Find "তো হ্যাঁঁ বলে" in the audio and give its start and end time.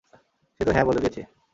0.65-0.99